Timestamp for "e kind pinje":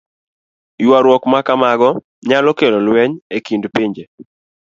3.35-4.03